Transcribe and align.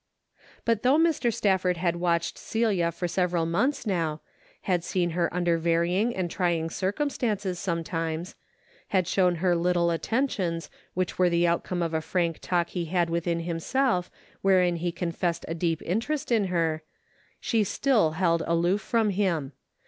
But 0.65 0.81
though 0.81 0.97
Mr. 0.97 1.31
Stafford 1.31 1.77
had 1.77 1.97
watched 1.97 2.35
Celia 2.35 2.91
for 2.91 3.07
several 3.07 3.45
months 3.45 3.85
now, 3.85 4.19
had 4.61 4.83
seen 4.83 5.11
her 5.11 5.31
under 5.31 5.59
306 5.59 5.61
A 5.61 5.61
DAILY 5.63 5.77
RATE:^ 5.77 5.77
varying 5.77 6.15
and 6.19 6.31
trying 6.31 6.69
circumstances 6.71 7.59
sometimes; 7.59 8.33
had 8.87 9.07
shown 9.07 9.35
her 9.35 9.55
little 9.55 9.91
attentions, 9.91 10.71
which 10.95 11.19
were 11.19 11.29
the 11.29 11.45
outcome 11.45 11.83
of 11.83 11.93
a 11.93 12.01
frank 12.01 12.39
talk 12.41 12.69
he 12.69 12.85
had 12.85 13.11
within 13.11 13.41
himself, 13.41 14.09
wherein 14.41 14.77
he 14.77 14.91
confessed 14.91 15.45
a 15.47 15.53
deep 15.53 15.83
interest 15.83 16.31
in 16.31 16.45
her, 16.45 16.81
she 17.39 17.63
still 17.63 18.13
held 18.13 18.41
aloof 18.47 18.81
from 18.81 19.11
him. 19.11 19.51